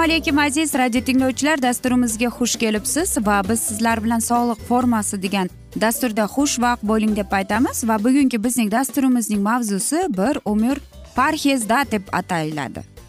alaykum 0.00 0.38
aziz 0.38 0.74
radio 0.74 1.00
tinglovchilar. 1.00 1.62
Dasturimizga 1.62 2.26
xush 2.26 2.56
kelibsiz 2.56 3.16
va 3.26 3.42
biz 3.48 3.60
sizlar 3.60 4.04
bilan 4.04 4.18
sog'liq 4.18 4.60
formasi 4.68 5.22
degan 5.22 5.48
dasturda 5.80 6.24
xushvaqt 6.34 6.82
bo'ling 6.82 7.16
deb 7.16 7.32
aytamiz 7.32 7.88
va 7.88 7.98
bugungi 8.04 8.44
bizning 8.44 8.70
dasturimizning 8.72 9.42
mavzusi 9.42 10.06
bir 10.18 10.38
umr 10.44 10.78
parhezda 11.16 11.84
deb 11.92 12.02
ataladi 12.12 12.99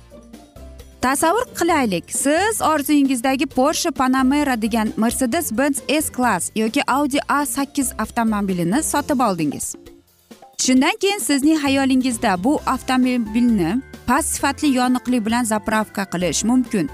tasavvur 1.02 1.46
qilaylik 1.60 2.12
siz 2.12 2.62
orzuyingizdagi 2.62 3.46
porsche 3.46 3.92
panamera 3.92 4.62
degan 4.62 4.94
mercedes 4.98 5.58
benz 5.58 5.82
s 5.88 6.10
klass 6.10 6.52
yoki 6.56 6.82
audi 6.88 7.20
a 7.28 7.46
sakkiz 7.46 7.92
avtomobilini 7.98 8.84
sotib 8.84 9.20
oldingiz. 9.20 9.76
Shundan 10.58 10.96
keyin 11.02 11.20
sizning 11.20 11.60
xayolingizda 11.64 12.44
bu 12.44 12.60
avtomobilni 12.66 13.82
past 14.08 14.30
sifatli 14.34 14.68
yoniqli 14.78 15.26
bilan 15.26 15.44
zapravka 15.44 16.04
qilish 16.14 16.44
mumkin. 16.44 16.90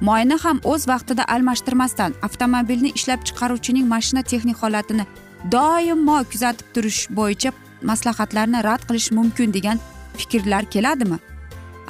Moyni 0.00 0.36
ham 0.44 0.60
o'z 0.64 0.88
vaqtida 0.88 1.24
almashtirmasdan 1.34 2.12
avtomobilni 2.22 2.90
ishlab 2.98 3.20
chiqaruvchining 3.26 3.86
mashina 3.94 4.22
texnik 4.22 4.56
holatini 4.62 5.06
doimo 5.52 6.18
kuzatib 6.32 6.66
turish 6.74 7.00
bo'yicha 7.18 7.52
maslahatlarni 7.82 8.64
rad 8.64 8.82
qilish 8.88 9.10
mumkin 9.18 9.54
degan 9.54 9.78
fikrlar 10.18 10.64
keladimi? 10.74 11.18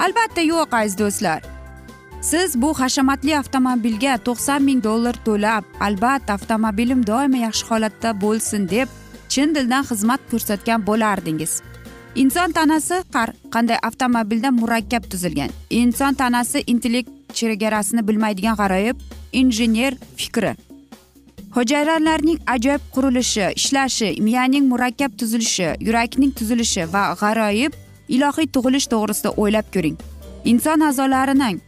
Albatta 0.03 0.41
yo'q 0.41 0.71
aziz 0.81 0.97
do'stlar. 1.01 1.52
Siz 2.23 2.61
bu 2.61 2.73
hashamatli 2.79 3.37
avtomobilga 3.37 4.17
to'qson 4.27 4.61
ming 4.63 4.83
dollar 4.83 5.15
to'lab 5.25 5.63
albatta 5.87 6.33
avtomobilim 6.37 7.01
doimo 7.07 7.37
yaxshi 7.45 7.65
holatda 7.69 8.09
bo'lsin 8.23 8.69
deb 8.69 8.87
chin 9.33 9.55
dildan 9.55 9.83
xizmat 9.89 10.21
ko'rsatgan 10.31 10.85
bo'lardingiz. 10.87 11.53
Inson 12.15 12.51
tanasi 12.57 12.97
har 13.13 13.29
qanday 13.53 13.77
avtomobilda 13.87 14.49
murakkab 14.51 15.03
tuzilgan. 15.11 15.49
Inson 15.69 16.13
tanasi 16.13 16.63
intellekt 16.73 17.09
chegarasini 17.33 18.07
bilmaydigan 18.07 18.55
g'aroyib 18.61 18.97
injener 19.39 19.93
fikri. 20.17 20.53
Hujayralarning 21.55 22.39
ajoyib 22.55 22.83
qurilishi 22.93 23.45
ishlashi 23.59 24.09
miyaning 24.27 24.65
murakkab 24.71 25.11
tuzilishi 25.19 25.69
yurakning 25.87 26.31
tuzilishi 26.39 26.83
va 26.93 27.03
g'aroyib 27.21 27.73
ilohiy 28.15 28.47
tug'ilish 28.55 28.87
to'g'risida 28.93 29.29
o'ylab 29.41 29.67
ko'ring. 29.75 29.97
Inson 30.51 30.79
a'zolarining 30.89 31.61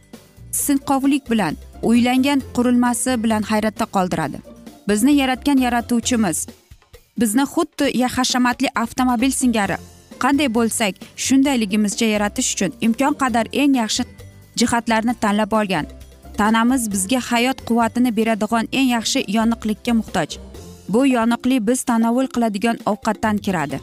sinqovlik 0.64 1.30
bilan 1.30 1.54
uylangan 1.82 2.40
qurilmasi 2.56 3.22
bilan 3.22 3.42
hayratda 3.50 3.84
qoldiradi. 3.96 4.38
Bizni 4.88 5.12
yaratgan 5.22 5.58
yaratuvchimiz 5.66 6.46
bizni 7.20 7.44
xuddi 7.52 8.06
hashamatli 8.16 8.68
avtomobil 8.82 9.30
singari 9.30 9.76
qanday 10.22 10.48
bo'lsak 10.58 10.94
shundayligimizcha 11.26 12.06
yaratish 12.14 12.48
uchun 12.54 12.72
imkon 12.86 13.14
qadar 13.22 13.46
eng 13.52 13.74
yaxshi 13.82 14.04
jihatlarni 14.60 15.14
tanlab 15.22 15.52
olgan 15.60 15.86
tanamiz 16.38 16.82
bizga 16.92 17.20
hayot 17.30 17.58
quvvatini 17.68 18.10
beradigan 18.18 18.66
eng 18.72 18.88
yaxshi 18.96 19.20
yoniqlikka 19.36 19.92
muhtoj. 20.00 20.28
Bu 20.88 21.06
yoniqlik 21.06 21.66
biz 21.68 21.82
tanovul 21.82 22.28
qiladigan 22.34 22.76
ovqatdan 22.90 23.36
kiradi. 23.44 23.80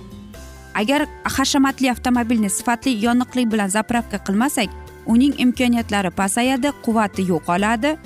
Agar 0.82 1.02
hashamatli 1.24 1.92
avtomobilni 1.94 2.50
sifatli 2.50 2.92
yoniqlik 3.06 3.52
bilan 3.54 3.70
zapravka 3.78 4.18
qilmasak 4.28 4.70
uning 5.06 5.34
imkoniyatlari 5.46 6.10
pasayadi 6.10 6.70
quvvati 6.86 7.22
yo'qoladi 7.32 7.98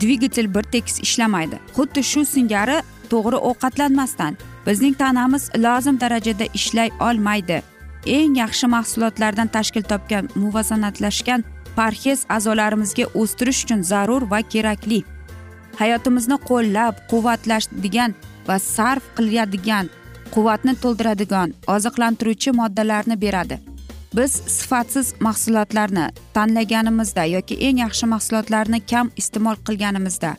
dvigatel 0.00 0.54
bir 0.54 0.62
tekis 0.62 1.00
ishlamaydi. 1.00 1.58
Xuddi 1.76 2.02
shu 2.02 2.24
singari 2.24 2.78
to'g'ri 3.10 3.38
ovqatlanmasdan 3.50 4.36
bizning 4.66 4.94
tanamiz 4.94 5.50
lozim 5.56 6.00
darajada 6.00 6.46
ishlay 6.54 6.90
olmaydi. 7.00 7.62
Eng 8.06 8.36
yaxshi 8.42 8.66
mahsulotlardan 8.66 9.48
tashkil 9.56 9.82
topgan 9.82 10.28
muvozanatlashgan 10.34 11.44
parhez 11.76 12.20
a'zolarimizga 12.36 13.04
o'stirish 13.20 13.64
uchun 13.64 13.82
zarur 13.82 14.22
va 14.30 14.40
kerakli. 14.52 15.00
Hayotimizni 15.80 16.36
qo'llab 16.50 16.94
quvvatlashadigan 17.10 18.14
va 18.48 18.56
sarf 18.58 19.04
qiladigan 19.16 19.90
quvvatni 20.34 20.74
to'ldiradigan 20.82 21.48
oziqlantiruvchi 21.74 22.50
moddalarni 22.60 23.16
beradi. 23.24 23.60
Biz 24.16 24.32
sifatsiz 24.32 25.14
mahsulotlarni 25.20 26.06
tanlaganimizda 26.34 27.24
yoki 27.24 27.54
eng 27.66 27.78
yaxshi 27.84 28.06
mahsulotlarni 28.06 28.80
kam 28.90 29.10
iste'mol 29.16 29.56
qilganimizda 29.66 30.32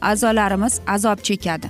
a'zolarimiz 0.00 0.80
azob 0.86 1.18
chekadi. 1.28 1.68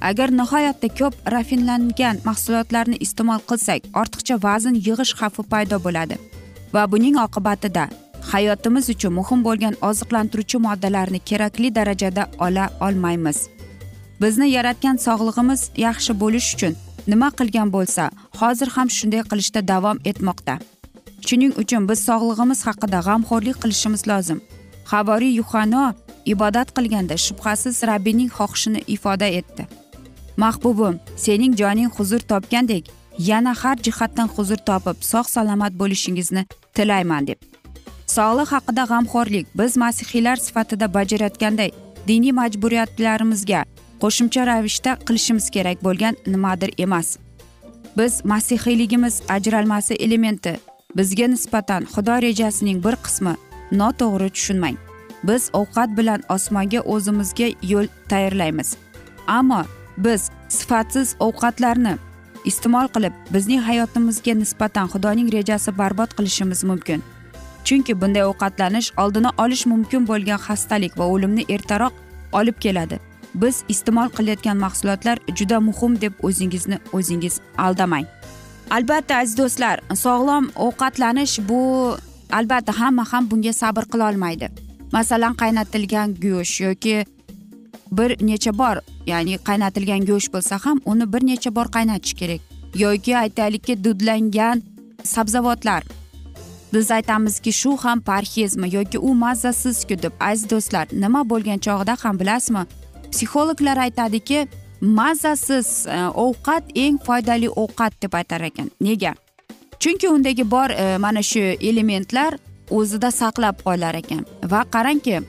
Agar 0.00 0.28
nihoyatda 0.40 0.88
ko'p 0.98 1.14
rafinlangan 1.34 2.16
mahsulotlarni 2.24 2.96
iste'mol 3.06 3.40
qilsak 3.50 3.80
ortiqcha 4.00 4.36
vazn 4.46 4.74
yig'ish 4.86 5.14
xavfi 5.20 5.42
paydo 5.52 5.76
bo'ladi 5.86 6.16
va 6.74 6.82
buning 6.92 7.16
oqibatida 7.26 7.84
hayotimiz 8.32 8.90
uchun 8.94 9.12
muhim 9.18 9.40
bo'lgan 9.46 9.74
oziqlantiruvchi 9.88 10.58
moddalarni 10.66 11.20
kerakli 11.30 11.74
darajada 11.74 12.28
ola 12.46 12.66
olmaymiz. 12.86 13.38
Bizni 14.22 14.46
yaratgan 14.56 14.96
sog'lig'imiz 15.06 15.60
yaxshi 15.86 16.12
bo'lishi 16.22 16.50
uchun 16.56 16.74
nima 17.12 17.28
qilgan 17.38 17.68
bo'lsa 17.76 18.10
hozir 18.40 18.68
ham 18.76 18.88
shunday 18.96 19.22
qilishda 19.30 19.60
davom 19.72 19.98
etmoqda. 20.10 20.54
Shuning 21.28 21.52
uchun 21.62 21.88
biz 21.88 21.98
sog'lig'imiz 22.08 22.60
haqida 22.68 23.00
g'amxo'rlik 23.06 23.56
qilishimiz 23.62 24.02
lozim. 24.10 24.40
Havoriy 24.92 25.34
yuhano 25.40 25.84
ibodat 26.32 26.68
qilganda 26.76 27.16
shubhasiz 27.26 27.82
rabbiyning 27.90 28.30
xohishini 28.38 28.80
ifoda 28.94 29.28
etdi. 29.40 29.62
Mahbubim 30.42 30.96
sening 31.24 31.52
joning 31.60 31.90
huzur 31.96 32.20
topgandek 32.30 32.84
yana 33.18 33.52
har 33.62 33.76
jihatdan 33.86 34.28
huzur 34.34 34.60
topib 34.68 34.96
sog' 35.12 35.30
salomat 35.36 35.72
bo'lishingizni 35.80 36.42
tilayman 36.74 37.26
deb. 37.26 37.38
Sog'liq 38.16 38.48
haqida 38.54 38.84
g'amxo'rlik 38.90 39.46
biz 39.58 39.76
masihiylar 39.84 40.36
sifatida 40.46 40.86
bajarayotganday 40.96 41.70
diniy 42.08 42.32
majburiyatlarimizga 42.40 43.60
qo'shimcha 44.02 44.42
ravishda 44.50 44.92
qilishimiz 45.06 45.46
kerak 45.54 45.78
bo'lgan 45.86 46.14
nimadir 46.32 46.70
emas. 46.84 47.08
Biz 47.98 48.24
masihiyligimiz 48.24 49.14
ajralmasi 49.28 49.94
elementi 49.94 50.52
bizga 50.96 51.26
nisbatan 51.26 51.84
xudo 51.94 52.16
rejasining 52.22 52.78
bir 52.84 52.96
qismi 53.04 53.34
noto'g'ri 53.80 54.28
tushunmang. 54.36 54.76
Biz 55.28 55.50
ovqat 55.60 55.90
bilan 55.98 56.20
osmonga 56.34 56.80
o'zimizga 56.80 57.48
yo'l 57.72 57.86
tayyorlaymiz. 58.10 58.76
Ammo 59.26 59.62
biz 59.98 60.30
sifatsiz 60.48 61.14
ovqatlarni 61.26 61.94
iste'mol 62.44 62.88
qilib 62.94 63.14
bizning 63.34 63.60
hayotimizga 63.68 64.34
nisbatan 64.42 64.86
xudoning 64.92 65.32
rejasi 65.32 65.78
barbod 65.78 66.10
qilishimiz 66.18 66.64
mumkin. 66.64 67.02
Chunki 67.64 68.00
bunday 68.00 68.24
ovqatlanish 68.30 68.88
oldini 69.02 69.30
olish 69.38 69.66
mumkin 69.66 70.08
bo'lgan 70.10 70.40
xastalik 70.46 70.98
va 70.98 71.04
o'limni 71.14 71.44
ertaroq 71.54 71.92
olib 72.32 72.56
keladi. 72.64 73.00
Biz 73.34 73.56
iste'mol 73.68 74.08
qilayotgan 74.16 74.56
mahsulotlar 74.56 75.18
juda 75.38 75.60
muhim 75.60 76.00
deb 76.00 76.12
o'zingizni 76.22 76.78
o'zingiz 76.92 77.40
aldamang. 77.58 78.06
Albatta 78.76 79.14
aziz 79.22 79.36
do'stlar 79.40 79.76
sog'lom 80.04 80.50
ovqatlanish 80.66 81.38
bu 81.48 81.62
albatta 82.38 82.72
hamma 82.80 83.04
ham 83.12 83.30
bunga 83.30 83.52
sabr 83.62 83.84
qilolmaydi 83.92 84.46
masalan 84.96 85.34
qaynatilgan 85.42 86.08
go'sht 86.24 86.60
yoki 86.66 86.96
bir 87.90 88.26
necha 88.26 88.52
bor 88.58 88.76
ya'ni 89.06 89.38
qaynatilgan 89.48 90.06
go'sht 90.10 90.32
bo'lsa 90.34 90.58
ham 90.64 90.80
uni 90.92 91.06
bir 91.12 91.22
necha 91.26 91.54
bor 91.54 91.66
qaynatish 91.76 92.14
kerak. 92.20 92.40
Yoki 92.74 93.16
aytaylikki 93.16 93.84
dudlangan 93.84 94.62
sabzavotlar. 95.04 95.82
Biz 96.74 96.90
aytamizki 96.90 97.52
shu 97.52 97.76
ham 97.84 98.00
parhezmi 98.00 98.74
yoki 98.74 98.98
u 98.98 99.14
mazzasizku 99.14 100.02
deb 100.02 100.12
aziz 100.20 100.50
do'stlar 100.50 100.86
nima 100.92 101.22
bo'lgan 101.30 101.58
chog'ida 101.66 101.96
ham 102.02 102.20
bilasizmi? 102.20 102.62
Psixologlar 103.12 103.76
aytadiki 103.86 104.46
mazasiz 104.80 105.86
e, 105.86 105.96
ovqat 106.14 106.70
eng 106.74 106.98
foydali 107.06 107.48
ovqat 107.48 108.00
deb 108.02 108.14
aytar 108.14 108.40
ekan. 108.40 108.70
Nega? 108.80 109.14
Chunki 109.80 110.08
undagi 110.08 110.44
bor 110.44 110.70
e, 110.70 110.98
mana 110.98 111.22
shu 111.22 111.40
elementlar 111.40 112.36
o'zida 112.70 113.10
saqlab 113.10 113.62
qolar 113.64 113.94
ekan. 113.94 114.24
Va 114.44 114.64
qarangki 114.64 115.20
e, 115.20 115.22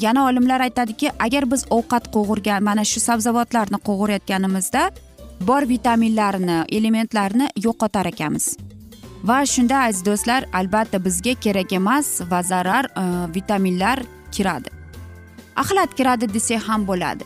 yana 0.00 0.26
olimlar 0.26 0.60
aytadiki 0.60 1.10
agar 1.18 1.48
biz 1.50 1.66
ovqat 1.70 2.10
qovurgan 2.12 2.62
mana 2.62 2.84
shu 2.84 3.00
sabzavotlarni 3.00 3.80
qovurayotganimizda 3.88 4.90
bor 5.40 5.68
vitaminlarni 5.68 6.64
elementlarni 6.68 7.48
yo'qotar 7.56 8.06
ekanmiz. 8.12 8.56
Va 9.24 9.44
shunda 9.46 9.84
aziz 9.88 10.04
do'stlar 10.06 10.48
albatta 10.52 10.98
bizga 11.04 11.34
kerak 11.34 11.72
emas 11.72 12.20
va 12.30 12.42
zarar 12.42 12.84
e, 12.84 13.04
vitaminlar 13.34 14.02
kiradi. 14.32 14.70
Axlat 15.56 15.94
kiradi 15.94 16.32
desak 16.34 16.68
ham 16.68 16.86
bo'ladi. 16.88 17.24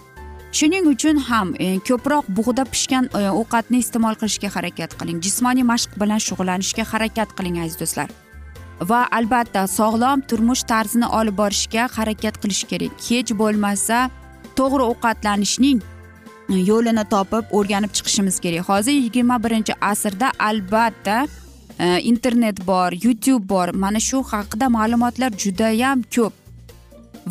Shuning 0.56 0.86
uchun 0.88 1.18
ham 1.28 1.48
e, 1.58 1.66
ko'proq 1.88 2.28
bug'da 2.36 2.64
pishgan 2.72 3.08
e, 3.20 3.22
ovqatni 3.40 3.80
iste'mol 3.84 4.14
qilishga 4.20 4.48
harakat 4.56 4.94
qiling. 5.00 5.18
Jismoniy 5.26 5.66
mashq 5.72 5.96
bilan 6.02 6.22
shug'ullanishga 6.26 6.84
harakat 6.92 7.34
qiling 7.38 7.58
aziz 7.64 7.76
do'stlar. 7.82 8.08
Va 8.90 9.00
albatta 9.18 9.64
sog'lom 9.78 10.22
turmush 10.30 10.62
tarzini 10.70 11.10
olib 11.18 11.36
borishga 11.40 11.84
harakat 11.96 12.40
qilish 12.44 12.62
kerak. 12.70 12.94
Hech 13.08 13.34
bo'lmasa 13.40 13.98
to'g'ri 14.60 14.86
ovqatlanishning 14.92 15.82
e, 16.52 16.62
yo'lini 16.70 17.04
topib 17.14 17.52
o'rganib 17.58 17.92
chiqishimiz 17.96 18.40
kerak. 18.44 18.64
Hozir 18.70 18.96
yigirma 19.02 19.36
birinchi 19.44 19.76
asrda 19.92 20.32
albatta 20.48 21.18
internet 22.12 22.66
bor 22.66 22.90
youtube 23.04 23.44
bor. 23.52 23.68
Mana 23.84 24.00
shu 24.08 24.24
haqida 24.32 24.72
ma'lumotlar 24.78 25.30
judayam 25.44 26.08
ko'p. 26.16 26.45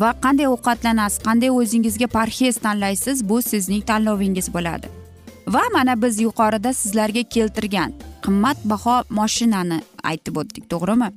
Va 0.00 0.10
qanday 0.24 0.48
ovqatlanasiz 0.54 1.22
qanday 1.26 1.50
o'zingizga 1.60 2.06
parhez 2.06 2.56
tanlaysiz 2.64 3.28
bu 3.28 3.42
sizning 3.42 3.82
tanlovingiz 3.90 4.48
bo'ladi. 4.54 4.88
Va 5.54 5.62
mana 5.72 6.02
biz 6.02 6.20
yuqorida 6.20 6.72
sizlarga 6.72 7.22
keltirgan 7.22 7.92
qimmatbaho 8.24 8.96
moshinani 9.18 9.78
aytib 10.10 10.36
o'tdik 10.40 10.64
to'g'rimi? 10.72 11.08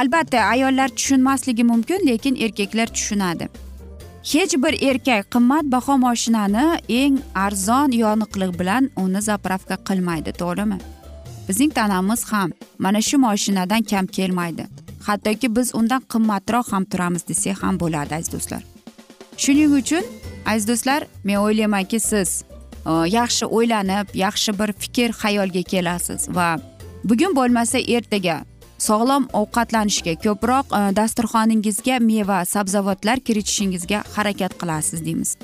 Albatta 0.00 0.38
ayollar 0.54 0.88
tushunmasligi 0.88 1.64
mumkin 1.64 2.06
lekin 2.06 2.34
erkaklar 2.44 2.86
tushunadi. 2.86 3.48
Hech 4.32 4.54
bir 4.62 4.74
erkak 4.88 5.30
qimmatbaho 5.34 5.98
moshinani 6.06 6.64
eng 6.88 7.18
arzon 7.34 7.90
yoniqlik 8.02 8.58
bilan 8.60 8.90
uni 9.04 9.22
zapravka 9.28 9.76
qilmaydi 9.88 10.32
to'g'rimi? 10.42 10.78
Bizning 11.48 11.72
tanamiz 11.78 12.24
ham 12.32 12.50
mana 12.78 13.00
shu 13.08 13.16
moshinadan 13.18 13.82
kam 13.90 14.06
kelmaydi. 14.06 14.66
Hattoki 15.08 15.56
biz 15.56 15.74
undan 15.74 16.02
qimmatroq 16.12 16.72
ham 16.72 16.84
turamiz 16.84 17.28
desak 17.28 17.62
ham 17.62 17.78
bo'ladi 17.82 18.14
aziz 18.18 18.32
do'stlar. 18.34 18.62
Shuning 19.42 19.72
uchun 19.80 20.04
aziz 20.46 20.68
do'stlar 20.68 21.06
men 21.24 21.36
o'ylaymanki 21.46 22.00
siz 22.00 22.30
e, 22.90 22.92
yaxshi 23.18 23.44
o'ylanib 23.56 24.14
yaxshi 24.24 24.58
bir 24.60 24.72
fikr 24.82 25.10
xayolga 25.22 25.62
kelasiz 25.72 26.28
va 26.36 26.48
bugun 27.04 27.32
bo'lmasa 27.38 27.78
ertaga 27.96 28.36
sog'lom 28.88 29.28
ovqatlanishga 29.40 30.14
ko'proq 30.24 30.66
e, 30.78 30.80
dasturxoningizga 31.00 31.98
meva 32.10 32.38
sabzavotlar 32.54 33.18
kiritishingizga 33.26 34.02
harakat 34.16 34.52
qilasiz 34.60 35.04
deymiz. 35.06 35.36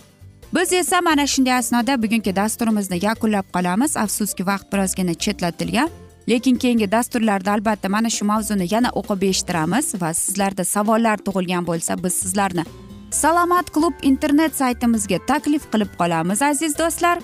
Biz 0.55 0.73
esa 0.73 1.01
mana 1.01 1.27
shunday 1.27 1.55
asnoda 1.55 2.03
bugungi 2.03 2.37
dasturimizni 2.37 2.99
yakunlab 3.05 3.47
qolamiz. 3.55 3.97
Afsuski 3.97 4.47
vaqt 4.47 4.73
birozgina 4.73 5.15
chetlatilgan. 5.15 5.89
Lekin 6.29 6.57
keyingi 6.57 6.91
dasturlarda 6.93 7.53
albatta 7.53 7.89
mana 7.89 8.11
shu 8.11 8.25
mavzuni 8.25 8.67
yana 8.75 8.91
o'qib 9.01 9.23
eshittiramiz 9.31 9.95
va 10.03 10.15
sizlarda 10.15 10.65
savollar 10.65 11.19
tug'ilgan 11.27 11.67
bo'lsa 11.67 12.05
biz 12.05 12.15
sizlarni 12.23 12.65
salomat 13.13 13.71
klub 13.71 13.95
internet 14.03 14.57
saytimizga 14.57 15.19
taklif 15.27 15.71
qilib 15.73 15.93
qolamiz 15.99 16.43
aziz 16.43 16.79
do'stlar. 16.79 17.19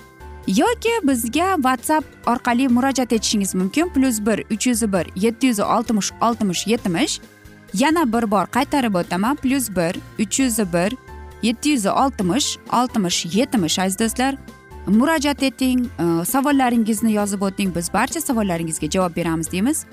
Yoki 0.47 0.93
bizga 1.03 1.55
whatsapp 1.55 2.05
orqali 2.27 2.67
murojaat 2.67 3.13
etishingiz 3.13 3.55
mumkin. 3.55 3.89
Plyus 3.89 4.19
bir 4.25 4.39
uch 4.53 4.67
yuz 4.67 4.81
bir 4.93 5.05
yetti 5.15 5.47
yuz 5.47 5.59
oltmish 5.59 6.11
oltmish 6.21 6.67
yetmish. 6.67 7.19
Yana 7.73 8.13
bir 8.13 8.31
bor 8.31 8.45
qaytarib 8.45 8.95
o'taman. 8.95 9.35
Plyus 9.35 9.69
bir 9.69 9.95
uch 10.19 10.39
yuz 10.39 10.59
bir 10.73 10.93
yetti 11.41 11.69
yuz 11.69 11.85
oltmish 11.85 12.57
oltmish 12.73 13.25
yetmish 13.35 13.79
aziz 13.79 13.99
do'stlar. 13.99 14.35
Murojaat 14.89 15.43
eting 15.43 15.85
e, 15.85 16.05
savollaringizni 16.25 17.15
yozib 17.15 17.41
o'ting. 17.47 17.73
Biz 17.75 17.93
barcha 17.93 18.21
savollaringizga 18.21 18.91
javob 18.97 19.15
beramiz 19.15 19.51
deymiz. 19.51 19.85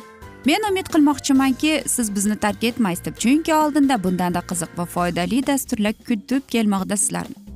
Men 0.46 0.69
umid 0.70 0.93
qilmoqchimanki 0.94 1.82
siz 1.87 2.14
bizni 2.14 2.37
tark 2.37 2.64
etmaysiz 2.64 3.04
deb. 3.04 3.16
Chunki 3.25 3.54
oldinda 3.54 4.02
bundanda 4.04 4.44
qiziq 4.52 4.78
va 4.78 4.84
foydali 4.84 5.43
dasturlar 5.46 5.94
kutib 6.06 6.46
kelmoqda 6.48 6.96
sizlarni 6.96 7.46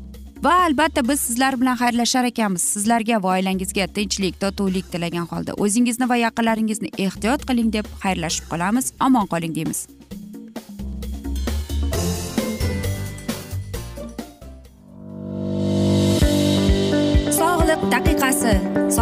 va 0.43 0.55
albatta 0.65 1.09
biz 1.09 1.21
sizlar 1.21 1.61
bilan 1.61 1.77
xayrlashar 1.77 2.25
ekanmiz. 2.25 2.65
Sizlarga 2.75 3.23
va 3.23 3.37
oilangizga 3.37 3.87
tinchlik 3.97 4.41
totuvlik 4.41 4.93
tilagan 4.93 5.29
holda 5.33 5.57
o'zingizni 5.65 6.09
va 6.09 6.21
yaqinlaringizni 6.25 6.93
ehtiyot 7.07 7.47
qiling 7.49 7.73
deb 7.79 7.89
xayrlashib 8.05 8.53
qolamiz. 8.53 8.93
Omon 9.07 9.27
qoling 9.35 9.57
deymiz. 9.57 9.87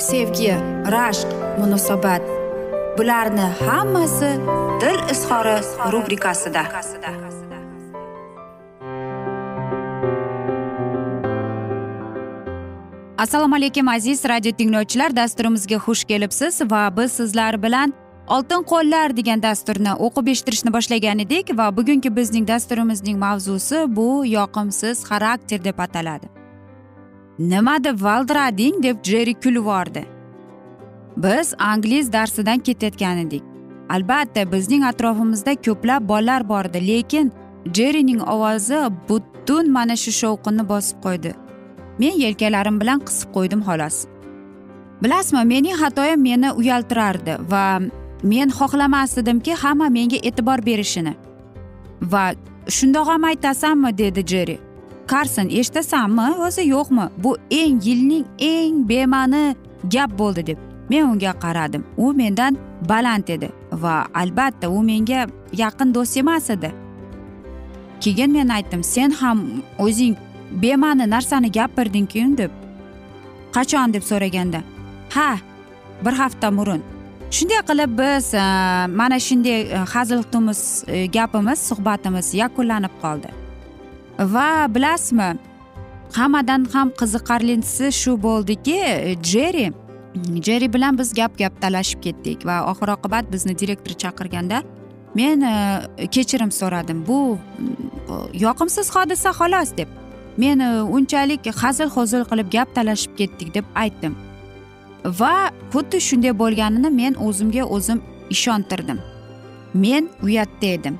sevgi 0.00 0.54
rashq 0.94 1.28
munosabat. 1.58 2.22
Bularni 2.98 3.46
hammasi 3.66 4.30
dil 4.80 5.00
izhori 5.12 5.56
rubrikasida. 5.92 6.62
Assalomu 13.18 13.54
alaykum 13.54 13.88
aziz 13.88 14.24
radio 14.24 14.52
tinglovchilar. 14.52 15.16
Dasturimizga 15.16 15.76
xush 15.76 16.04
kelibsiz 16.04 16.60
va 16.70 16.96
biz 16.96 17.12
sizlar 17.12 17.62
bilan 17.62 17.92
oltin 18.28 18.62
qo'llar 18.72 19.16
degan 19.16 19.42
dasturni 19.42 19.92
o'qib 20.06 20.32
eshittirishni 20.32 20.72
boshlagan 20.72 21.18
edik 21.18 21.52
va 21.58 21.76
bugungi 21.76 22.16
bizning 22.16 22.48
dasturimizning 22.48 23.18
mavzusi 23.18 23.84
bu 23.96 24.24
yoqimsiz 24.26 25.04
xarakter 25.04 25.64
deb 25.64 25.78
ataladi. 25.78 26.39
Nima 27.40 27.84
deb 27.84 28.00
valdirading 28.02 28.82
deb 28.82 28.96
jeri 29.04 29.34
kulib 29.34 29.56
yubordi. 29.56 30.04
Biz 31.16 31.54
angliz 31.58 32.12
darsidan 32.12 32.58
ketayotgan 32.58 33.18
edik. 33.18 33.42
Albatta 33.88 34.52
bizning 34.52 34.84
atrofimizda 34.84 35.54
ko'plab 35.66 36.08
bolalar 36.08 36.48
bor 36.48 36.64
edi 36.64 36.80
lekin 36.88 37.32
jerining 37.76 38.20
ovozi 38.34 38.78
butun 39.08 39.72
mana 39.72 39.96
shu 39.96 40.10
shovqinni 40.20 40.68
bosib 40.68 41.02
qo'ydi. 41.04 41.34
Men 41.98 42.14
yelkalarim 42.24 42.80
bilan 42.80 43.00
qisib 43.08 43.28
qo'ydim 43.36 43.64
xolos. 43.68 43.96
Bilasizmi 45.02 45.44
mening 45.44 45.76
xatoyim 45.82 46.20
meni 46.28 46.52
uyaltirardi 46.52 47.34
va 47.50 47.80
men 48.22 48.48
xohlamas 48.58 49.18
edimki 49.18 49.52
hamma 49.62 49.88
menga 49.88 50.18
e'tibor 50.28 50.66
berishini. 50.66 51.14
Va 52.12 52.24
shundoq 52.76 53.06
ham 53.12 53.24
aytasanmi 53.24 53.98
dedi 53.98 54.26
jerri 54.32 54.58
karson 55.12 55.48
eshitasanmi? 55.58 56.26
O'zi 56.46 56.62
yo'qmi? 56.74 57.04
Bu 57.24 57.36
eng 57.60 57.80
yilning 57.86 58.26
eng 58.38 58.88
bema'ni 58.88 59.44
gap 59.94 60.10
bo'ldi 60.20 60.46
deb 60.46 60.58
men 60.90 61.04
unga 61.12 61.32
qaradim. 61.44 61.82
U 61.96 62.12
mendan 62.12 62.58
baland 62.88 63.28
edi 63.28 63.48
va 63.72 63.94
albatta 64.14 64.70
u 64.76 64.82
menga 64.82 65.26
yaqin 65.62 65.94
do'st 65.94 66.16
emas 66.22 66.50
edi. 66.50 66.70
Keyin 68.00 68.30
men 68.32 68.48
aytdim 68.48 68.82
sen 68.94 69.10
ham 69.10 69.38
o'zing 69.78 70.16
bema'ni 70.62 71.10
narsani 71.10 71.52
gapirdingku? 71.52 72.36
deb. 72.38 72.50
Qachon? 73.54 73.92
deb 73.92 74.02
so'raganda 74.02 74.60
ha 75.14 75.36
bir 76.04 76.12
hafta 76.12 76.50
murun. 76.50 76.82
Shunday 77.30 77.60
qilib 77.68 77.92
biz 77.98 78.34
e, 78.34 78.42
mana 79.00 79.18
shunday 79.20 79.60
e, 79.60 79.76
hazil 79.76 80.22
qildiğimiz 80.22 80.84
e, 80.86 81.06
gapimiz 81.06 81.58
suhbatimiz 81.68 82.34
yakunlanib 82.34 82.94
qoldi. 83.02 83.49
Va 84.20 84.74
bilasizmi 84.74 85.30
hammadan 86.12 86.64
ham 86.72 86.88
qiziqarlisi 87.00 87.92
shu 87.92 88.22
bo'ldiki 88.22 88.78
jerri 89.32 89.72
jerri 90.46 90.72
bilan 90.72 90.98
biz 90.98 91.14
gap 91.14 91.38
gap 91.38 91.60
talashib 91.60 92.02
ketdik 92.02 92.46
va 92.46 92.56
oxir 92.72 92.88
oqibat 92.96 93.32
bizni 93.32 93.58
direktor 93.58 93.94
chaqirganda 94.02 94.62
men 95.14 95.40
e, 95.40 95.54
kechirim 96.14 96.52
so'radim 96.52 97.06
bu 97.06 97.38
yoqimsiz 98.34 98.90
hodisa 98.94 99.30
xolos 99.30 99.76
deb. 99.76 99.88
Men 100.36 100.58
e, 100.58 100.82
unchalik 100.82 101.46
hazil 101.62 101.88
huzul 101.96 102.24
qilib 102.30 102.50
gap 102.52 102.74
talashib 102.74 103.16
ketdik 103.16 103.54
deb 103.54 103.64
aytdim. 103.74 104.14
Va 105.04 105.50
xuddi 105.72 106.00
shunday 106.08 106.34
bo'lganini 106.42 106.90
men 107.00 107.14
o'zimga 107.26 107.64
o'zim 107.76 108.02
ishontirdim. 108.30 108.98
Men 109.74 110.08
uyatda 110.22 110.66
edim. 110.66 110.98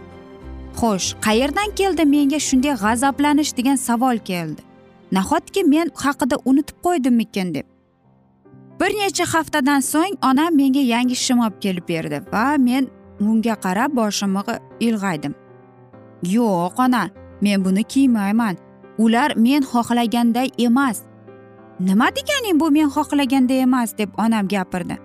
Xo'sh 0.76 1.14
qayerdan 1.26 1.74
keldi 1.78 2.04
menga 2.04 2.38
shunday 2.48 2.74
g'azablanish 2.82 3.52
degan 3.56 3.76
savol 3.76 4.18
keldi. 4.30 4.62
Nahotki 5.12 5.64
men 5.64 5.90
haqida 5.94 6.36
unutib 6.44 6.76
qo'ydimmikin 6.84 7.54
deb. 7.54 7.66
Bir 8.80 8.90
necha 9.00 9.24
haftadan 9.34 9.80
so'ng 9.80 10.14
onam 10.30 10.56
menga 10.60 10.82
yangi 10.94 11.16
shim 11.24 11.38
olib 11.44 11.56
kelib 11.64 11.88
berdi 11.88 12.18
va 12.32 12.44
men 12.58 12.88
unga 13.20 13.54
qarab 13.64 13.90
boshimni 14.00 14.54
ilg'aydim. 14.86 15.34
Yo'q 16.34 16.80
ona 16.84 17.10
men 17.40 17.64
buni 17.64 17.84
kiymayman. 17.84 18.56
Ular 18.98 19.30
men 19.36 19.62
xohlaganday 19.62 20.48
emas. 20.58 20.98
Nima 21.80 22.08
deganing 22.16 22.60
bu 22.60 22.70
men 22.70 22.88
xohlaganday 22.96 23.60
emas 23.62 23.98
deb 23.98 24.10
onam 24.18 24.48
gapirdi. 24.48 24.96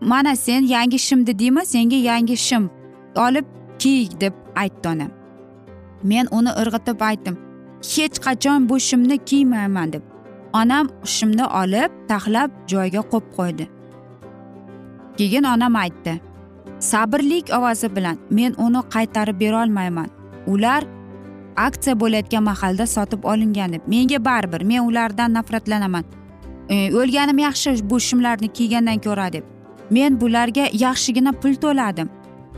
Mana 0.00 0.36
sen 0.36 0.62
yangi 0.74 0.98
shim 0.98 1.26
dedingmi 1.26 1.66
senga 1.66 1.96
yangi 1.96 2.36
shim 2.36 2.70
olib 3.16 3.46
kiy 3.78 4.20
deb 4.20 4.34
aytdi 4.62 4.88
onam 4.94 5.14
men 6.02 6.28
uni 6.30 6.52
irg'itib 6.62 7.00
aytdim. 7.00 7.36
Hech 7.94 8.18
qachon 8.26 8.68
bu 8.68 8.80
shimni 8.80 9.18
kiymayman 9.18 9.92
deb. 9.92 10.02
Onam 10.52 10.88
shimni 11.04 11.46
olib 11.62 11.90
taxlab 12.08 12.50
joyiga 12.72 13.02
qo'yib 13.12 13.32
qo'ydi. 13.36 13.68
Keyin 15.18 15.44
onam 15.54 15.76
aytdi. 15.84 16.20
Sabrlik 16.90 17.50
ovozi 17.58 17.88
bilan 17.96 18.18
men 18.30 18.54
uni 18.66 18.82
qaytarib 18.94 19.40
berolmayman. 19.40 20.08
Ular 20.46 20.84
aksiya 21.56 22.00
bo'layotgan 22.00 22.42
mahalda 22.42 22.86
sotib 22.86 23.24
olingan 23.24 23.72
deb. 23.72 23.82
Menga 23.86 24.24
baribir 24.24 24.62
men 24.62 24.80
ulardan 24.88 25.32
nafratlanaman. 25.32 26.04
E, 26.68 26.76
o'lganim 27.00 27.38
yaxshi 27.38 27.90
bu 27.90 28.00
shimlarni 28.00 28.48
kiygandan 28.48 28.98
ko'ra 29.06 29.32
deb. 29.32 29.44
Men 29.90 30.20
bularga 30.20 30.64
yaxshigina 30.72 31.32
pul 31.32 31.54
to'ladim. 31.54 32.08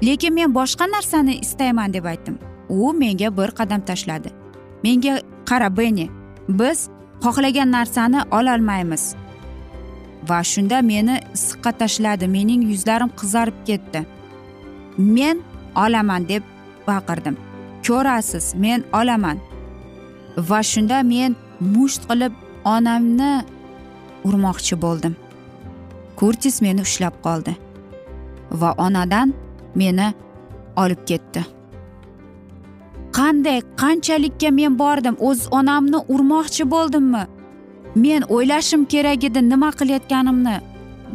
Lekin 0.03 0.35
men 0.35 0.55
boshqa 0.55 0.87
narsani 0.91 1.39
istayman 1.45 1.93
deb 1.93 2.05
aytdim. 2.05 2.39
U 2.69 2.93
menga 2.93 3.37
bir 3.37 3.51
qadam 3.59 3.81
tashladi. 3.81 4.31
Menga 4.85 5.21
qara 5.49 5.77
benni 5.77 6.09
biz 6.49 6.89
xohlagan 7.23 7.73
narsani 7.73 8.21
ololmaymiz. 8.31 9.15
Va 10.29 10.43
shunda 10.45 10.83
meni 10.83 11.21
issiqqa 11.35 11.73
tashladi. 11.73 12.29
Mening 12.29 12.63
yuzlarim 12.71 13.11
qizarib 13.21 13.59
ketdi. 13.67 14.07
Men 14.99 15.43
olaman 15.77 16.29
deb 16.29 16.43
baqirdim. 16.87 17.37
Ko'rasiz 17.87 18.55
men 18.55 18.85
olaman. 18.93 19.39
Va 20.49 20.63
shunda 20.63 21.03
men 21.03 21.37
musht 21.61 22.03
qilib 22.11 22.33
onamni 22.65 23.33
urmoqchi 24.25 24.77
bo'ldim. 24.85 25.15
Kurtis 26.17 26.61
meni 26.65 26.81
ushlab 26.89 27.15
qoldi. 27.27 27.53
Va 28.61 28.71
onadan 28.87 29.35
meni 29.81 30.09
olib 30.83 31.01
ketdi. 31.11 31.41
Qanday 33.19 33.59
qanchalikka 33.83 34.51
men 34.51 34.79
bordim 34.79 35.17
o'z 35.29 35.41
onamni 35.59 35.99
urmoqchi 36.15 36.65
bo'ldimmi? 36.75 37.25
Men 37.95 38.23
o'ylashim 38.35 38.83
kerak 38.93 39.25
edi 39.29 39.41
nima 39.51 39.71
qilayotganimni. 39.79 40.57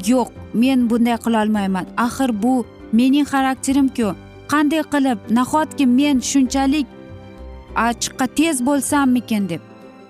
Yo'q 0.07 0.29
men 0.53 0.89
bunday 0.89 1.17
qilolmayman. 1.25 1.85
Axir 2.05 2.29
bu 2.43 2.65
mening 2.97 3.27
xarakterimku. 3.33 4.07
Qanday 4.51 4.83
qilib 4.93 5.19
nahotki 5.37 5.85
men 5.99 6.19
shunchalik 6.31 6.87
achchiqqa 7.87 8.25
tez 8.37 8.65
bo'lsammikin 8.67 9.49
deb. 9.49 9.61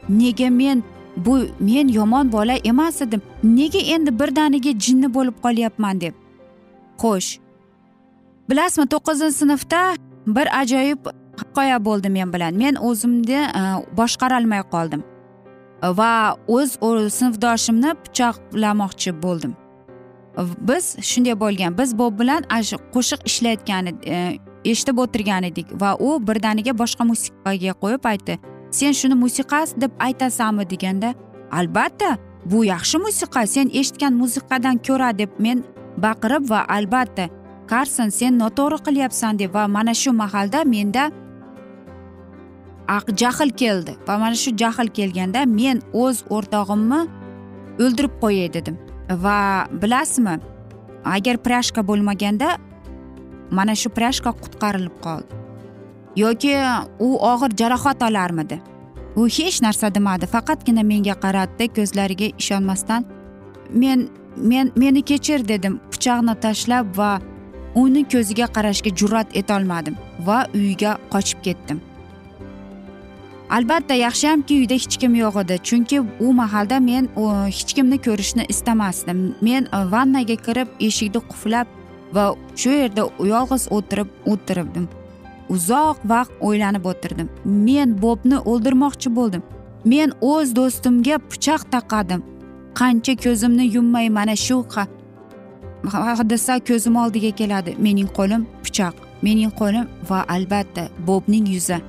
Nega 0.10 0.50
men 0.50 0.83
bu 1.25 1.36
men 1.60 1.88
yomon 1.88 2.31
bola 2.31 2.55
emas 2.72 3.01
edim. 3.01 3.22
Nega 3.43 3.81
endi 3.93 4.12
birdaniga 4.19 4.72
jinni 4.83 5.13
bo'lib 5.15 5.36
qolyapman 5.45 6.01
deb. 6.01 6.13
Xo'sh 7.01 7.42
bilasizmi 8.50 8.85
to'qqizinchi 8.93 9.38
sinfda 9.41 9.81
bir 10.27 10.47
ajoyib 10.62 11.00
hikoya 11.41 11.85
bo'ldi 11.85 12.09
men 12.09 12.33
bilan. 12.33 12.53
Men 12.53 12.75
o'zimni 12.75 13.41
e, 13.59 13.62
boshqarolmay 13.97 14.63
qoldim. 14.73 15.03
Va 16.00 16.35
o'z 16.47 16.77
sinfdoshimni 17.19 17.91
pichoqlamoqchi 18.03 19.12
bo'ldim. 19.23 19.53
Biz 20.69 20.85
shunday 21.09 21.35
bo'lgan 21.39 21.77
biz 21.77 21.97
bob 21.97 22.19
bilan 22.19 22.41
qo'shiq 22.93 23.21
ishlayotgan 23.29 23.85
e, 24.05 24.38
eshitib 24.65 24.97
o'tirgan 25.03 25.43
edik 25.43 25.67
va 25.81 25.95
u 26.00 26.09
birdaniga 26.27 26.73
boshqa 26.81 27.03
musiqaga 27.12 27.73
qo'yib 27.83 28.07
aytdi 28.12 28.38
sen 28.71 28.91
shuni 29.00 29.15
musiqa 29.23 29.59
deb 29.83 29.91
aytasanmi? 30.00 30.69
deganda 30.69 31.13
albatta 31.51 32.17
bu 32.45 32.65
yaxshi 32.65 32.97
musiqa 32.97 33.47
sen 33.47 33.69
eshitgan 33.79 34.13
musiqadan 34.13 34.77
ko'ra 34.88 35.17
deb 35.17 35.31
men 35.39 35.63
baqirib 36.05 36.50
va 36.50 36.65
albatta 36.77 37.29
karson 37.74 38.10
sen 38.20 38.39
noto'g'ri 38.44 38.80
qilyapsan 38.88 39.39
deb 39.42 39.53
va 39.58 39.68
mana 39.75 39.94
shu 40.01 40.12
mahalda 40.24 40.60
menda 40.75 41.03
jahl 43.22 43.50
keldi 43.62 43.94
va 44.08 44.18
mana 44.24 44.36
shu 44.44 44.51
jahl 44.62 44.88
kelganda 44.98 45.46
men 45.60 45.77
o'z 46.03 46.18
o'rtog'imni 46.36 47.01
o'ldirib 47.84 48.13
qo'yay 48.24 48.50
dedim. 48.58 48.75
Va 49.10 49.68
bilasizmi 49.82 50.36
agar 51.15 51.38
prashka 51.46 51.82
bo'lmaganda 51.89 52.50
mana 53.58 53.75
shu 53.82 53.89
prashka 53.89 54.32
qutqarilib 54.44 54.96
qoldi. 55.06 55.32
Yoki 56.15 56.53
u 57.00 57.10
og'ir 57.32 57.51
jarohat 57.62 58.03
olarmidi? 58.10 58.58
U 59.15 59.25
hech 59.38 59.62
narsa 59.65 59.89
demadi 59.96 60.25
faqatgina 60.36 60.84
menga 60.92 61.15
qaradida 61.25 61.65
ko'zlariga 61.77 62.27
ishonmasdan 62.42 63.06
men 63.82 64.10
men 64.38 64.72
meni 64.75 65.01
kechir 65.10 65.48
dedim 65.51 65.80
pichoqni 65.92 66.36
tashlab 66.46 66.98
va 66.98 67.12
uni 67.75 68.03
ko'ziga 68.13 68.48
qarashga 68.56 68.92
jur'at 69.00 69.36
etolmadim 69.42 69.96
va 70.27 70.46
uyga 70.53 70.98
qochib 71.13 71.44
ketdim. 71.48 71.82
Albatta 73.50 73.94
yaxshiyamki 73.94 74.56
uyda 74.62 74.74
hech 74.74 74.98
kim 75.01 75.15
yo'q 75.15 75.36
edi 75.42 75.58
chunki 75.70 76.00
u 76.25 76.34
mahalda 76.34 76.80
men 76.80 77.10
hech 77.58 77.74
kimni 77.77 77.98
ko'rishni 78.08 78.46
istamasdim. 78.53 79.36
Men 79.42 79.63
e, 79.77 79.80
vannaga 79.94 80.36
kirib 80.46 80.70
eshikni 80.88 81.22
quflab 81.32 81.68
va 82.15 82.25
shu 82.62 82.72
yerda 82.82 83.03
yolg'iz 83.34 83.68
o'tirib 83.77 84.10
o'tiribdim. 84.34 84.88
Uzoq 85.56 85.98
vaqt 86.13 86.34
o'ylanib 86.48 86.86
o'tirdim. 86.92 87.30
Men 87.68 88.01
bobni 88.03 88.38
o'ldirmoqchi 88.51 89.15
bo'ldim. 89.18 89.44
Men 89.86 90.10
o'z 90.32 90.56
do'stimga 90.58 91.18
pichoq 91.32 91.62
taqadim. 91.75 92.22
Qancha 92.80 93.13
ko'zimni 93.24 93.65
yummay 93.75 94.10
mana 94.18 94.36
shu 94.46 94.58
desa 96.29 96.59
ko'zim 96.59 96.95
oldiga 96.95 97.31
keladi. 97.35 97.75
Mening 97.79 98.09
qo'lim 98.17 98.45
pichoq 98.63 98.93
mening 99.21 99.51
qo'lim 99.59 99.87
va 100.09 100.25
albatta 100.29 100.87
bobning 101.07 101.47
yuzi. 101.47 101.81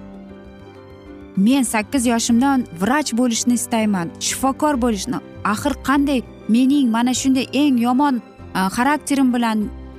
Men 1.36 1.62
sakkiz 1.62 2.06
yoshimdan 2.06 2.64
vrach 2.80 3.10
bo'lishni 3.18 3.54
istayman 3.54 4.10
shifokor 4.20 4.74
bo'lishni. 4.82 5.18
Axir 5.44 5.74
qanday? 5.88 6.22
Mening 6.48 6.90
mana 6.90 7.14
shunday 7.14 7.46
eng 7.52 7.78
yomon 7.78 8.14
e, 8.54 8.60
xarakterim 8.76 9.34
bilan 9.34 9.58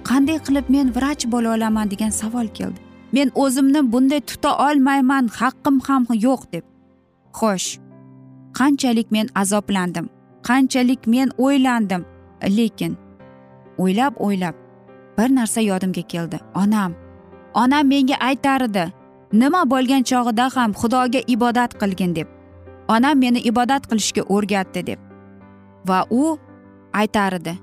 qanday 0.10 0.38
qilib 0.46 0.66
men 0.76 0.88
vrach 0.96 1.24
bo'la 1.34 1.50
olaman 1.56 1.92
degan 1.92 2.10
savol 2.10 2.48
keldi. 2.58 2.80
Men 3.12 3.32
o'zimni 3.36 3.92
bunday 3.92 4.22
tuta 4.30 4.52
olmayman 4.68 5.26
haqqim 5.40 5.80
ham 5.88 6.04
yo'q 6.28 6.42
deb. 6.54 6.64
Xo'sh 7.40 7.70
qanchalik 8.60 9.08
men 9.16 9.28
azoblandim 9.42 10.06
qanchalik 10.48 11.02
men 11.08 11.30
o'ylandim. 11.38 12.06
Lekin 12.58 12.98
o'ylab 13.78 14.14
o'ylab. 14.20 14.56
Bir 15.18 15.36
narsa 15.36 15.62
yodimga 15.62 16.02
keldi. 16.02 16.40
Onam 16.56 16.94
onam 17.54 17.88
menga 17.88 18.16
aytar 18.30 18.62
edi 18.62 18.86
nima 19.34 19.62
bo'lgan 19.74 20.04
chog'ida 20.12 20.50
ham 20.56 20.72
xudoga 20.72 21.22
ibodat 21.28 21.72
qilgin 21.82 22.16
deb. 22.16 22.28
Onam 22.88 23.20
meni 23.20 23.40
ibodat 23.40 23.84
qilishga 23.90 24.22
o'rgatdi 24.36 24.88
deb. 24.88 25.00
Va 25.88 26.00
u 26.10 26.38
aytar 26.94 27.34
edi 27.34 27.56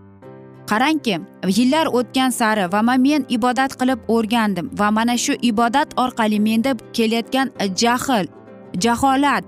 qarangki 0.71 1.17
yillar 1.59 1.87
o'tgan 1.99 2.31
sari 2.31 2.65
va 2.73 2.81
men 2.83 3.27
ibodat 3.29 3.73
qilib 3.81 4.01
o'rgandim 4.15 4.71
va 4.81 4.91
mana 4.91 5.17
shu 5.25 5.33
ibodat 5.51 5.89
orqali 6.05 6.39
menda 6.41 6.73
kelayotgan 6.97 7.49
jahl 7.83 8.27
jaholat 8.85 9.45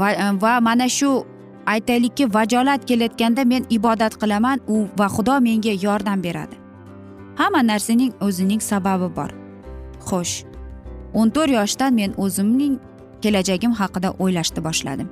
va, 0.00 0.08
va 0.42 0.60
mana 0.60 0.88
shu 0.88 1.10
aytaylikki 1.74 2.34
vajolat 2.34 2.84
kelayotganda 2.88 3.44
men 3.44 3.66
ibodat 3.70 4.14
qilaman 4.22 4.58
u 4.74 4.76
va 4.98 5.06
xudo 5.16 5.40
menga 5.46 5.74
yordam 5.86 6.22
beradi. 6.26 6.56
Hamma 7.40 7.62
narsaning 7.70 8.12
o'zining 8.26 8.62
sababi 8.70 9.08
bor. 9.16 9.30
Xo'sh 10.08 10.34
o'n 11.14 11.30
to'rt 11.30 11.52
yoshdan 11.58 11.94
men 12.00 12.14
o'zimning 12.24 12.74
kelajagim 13.22 13.72
haqida 13.80 14.10
o'ylashni 14.22 14.64
boshladim. 14.68 15.08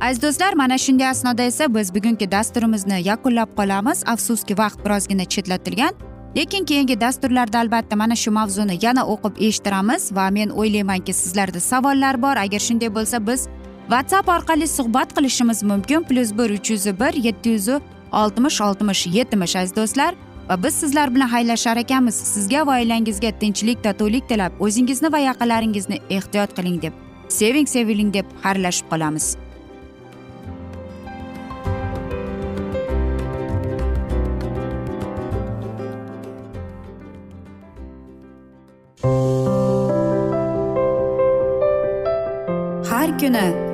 Aziz 0.00 0.22
do'stlar 0.22 0.52
mana 0.62 0.78
shunday 0.84 1.08
asnoda 1.08 1.42
esa 1.42 1.74
biz 1.74 1.94
bugungi 1.94 2.30
dasturimizni 2.30 2.98
yakunlab 3.10 3.50
qolamiz. 3.58 3.98
Afsuski 4.06 4.58
vaqt 4.58 4.78
birozgina 4.84 5.24
chetlatilgan 5.24 5.94
lekin 6.36 6.64
keyingi 6.64 7.00
dasturlarda 7.00 7.58
albatta 7.58 7.96
mana 7.96 8.16
shu 8.16 8.30
mavzuni 8.30 8.78
yana 8.86 9.02
o'qib 9.12 9.34
eshittiramiz 9.46 10.02
va 10.16 10.26
men 10.30 10.48
o'ylaymanki 10.50 11.12
sizlarda 11.12 11.60
savollar 11.60 12.22
bor. 12.22 12.36
Agar 12.36 12.60
shunday 12.68 12.90
bo'lsa 12.96 13.26
biz 13.26 13.48
whatsapp 13.88 14.28
orqali 14.28 14.66
suhbat 14.68 15.14
qilishimiz 15.16 15.62
mumkin. 15.62 16.02
Plyus 16.02 16.38
bir 16.38 16.50
uch 16.50 16.70
yuz 16.70 16.86
bir 16.86 17.14
yetti 17.26 17.48
yuz 17.48 17.68
oltmish 18.12 18.60
oltmish 18.60 19.06
yetmish 19.06 19.56
aziz 19.56 19.76
do'stlar. 19.76 20.14
Va 20.48 20.62
biz 20.62 20.74
sizlar 20.74 21.14
bilan 21.14 21.28
xayrlashar 21.28 21.76
ekanmiz. 21.76 22.14
Sizga 22.14 22.66
va 22.66 22.78
oilangizga 22.80 23.30
tinchlik 23.40 23.84
totuvlik 23.84 24.28
tilab 24.28 24.52
o'zingizni 24.60 25.12
va 25.12 25.18
yaqinlaringizni 25.18 25.98
ehtiyot 26.10 26.56
qiling 26.56 26.82
deb 26.82 26.92
seving 27.28 27.68
seviling 27.68 28.14
deb 28.14 28.26
xayrlashib 28.42 28.86
qolamiz. 28.90 29.36
Har 42.90 43.18
kuni 43.18 43.73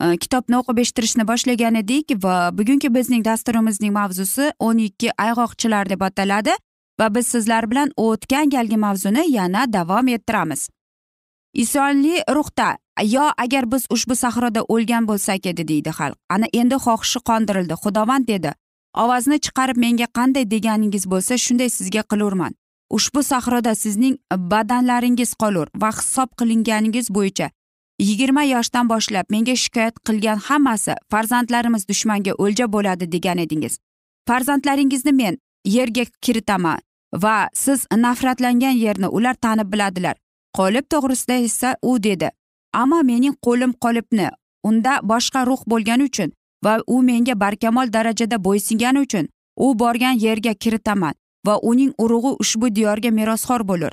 Э, 0.00 0.16
kitobni 0.16 0.56
o'qib 0.56 0.78
eshittirishni 0.80 1.26
boshlagan 1.28 1.76
edik 1.82 2.14
va 2.24 2.34
bugungi 2.58 2.88
bizning 2.94 3.24
dasturimizning 3.24 3.92
mavzusi 3.92 4.46
o'n 4.66 4.78
ikki 4.88 5.10
ayg'oqchilar 5.24 5.90
deb 5.92 6.04
ataladi 6.08 6.54
va 7.00 7.08
biz 7.16 7.26
sizlar 7.34 7.68
bilan 7.70 7.92
o'tgan 8.04 8.52
galgi 8.54 8.78
mavzuni 8.84 9.24
yana 9.32 9.66
davom 9.72 10.08
ettiramiz. 10.08 10.68
Isonli 11.64 12.22
ruhda 12.36 12.68
yo 13.04 13.26
agar 13.44 13.68
biz 13.72 13.86
ushbu 13.90 14.16
sahroda 14.22 14.64
o'lgan 14.72 15.08
bo'lsak 15.10 15.46
edi 15.52 15.68
deydi 15.68 15.92
xalq. 15.98 16.16
Ana 16.34 16.46
endi 16.52 16.80
xohishi 16.86 17.20
qondirildi 17.28 17.74
xudovand 17.82 18.26
dedi. 18.32 18.54
Ovozni 19.02 19.38
chiqarib 19.44 19.76
menga 19.84 20.08
qanday 20.18 20.50
deganingiz 20.54 21.04
bo'lsa 21.12 21.38
shunday 21.44 21.68
sizga 21.78 22.02
qilurman. 22.10 22.52
Ushbu 22.96 23.22
sahroda 23.22 23.74
sizning 23.74 24.16
badanlaringiz 24.52 25.34
qolur 25.42 25.66
va 25.82 25.90
hisob 25.98 26.28
qilinganingiz 26.38 27.06
bo'yicha 27.16 27.50
yigirma 28.08 28.42
yoshdan 28.44 28.88
boshlab 28.88 29.26
menga 29.34 29.54
shikoyat 29.62 29.94
qilgan 30.06 30.38
hammasi 30.48 30.94
farzandlarimiz 31.10 31.88
dushmanga 31.88 32.32
o'lja 32.44 32.66
bo'ladi 32.72 33.12
degan 33.12 33.38
edingiz. 33.44 33.78
Farzandlaringizni 34.28 35.12
men 35.12 35.38
yerga 35.76 36.04
kiritaman 36.24 36.78
va 37.22 37.36
siz 37.54 37.86
nafratlangan 37.96 38.76
yerni 38.84 39.08
ular 39.08 39.34
tanib 39.34 39.72
biladilar. 39.72 40.16
Qolib 40.56 40.84
to'g'risida 40.92 41.36
esa 41.48 41.76
u 41.82 42.02
dedi 42.02 42.30
ammo 42.72 43.02
mening 43.02 43.36
qo'lim 43.46 43.72
qolibni 43.84 44.28
unda 44.68 45.00
boshqa 45.12 45.46
ruh 45.46 45.62
bo'lgani 45.72 46.04
uchun 46.10 46.32
va 46.64 46.74
u 46.86 47.02
menga 47.02 47.34
barkamol 47.44 47.92
darajada 47.96 48.44
bo'ysungani 48.46 49.00
uchun 49.06 49.28
u 49.56 49.78
borgan 49.78 50.20
yerga 50.26 50.54
kiritaman 50.54 51.14
va 51.46 51.54
uning 51.70 51.92
urug'i 51.98 52.32
ushbu 52.44 52.74
diyorga 52.76 53.10
merosxo'r 53.18 53.62
bo'lur. 53.70 53.92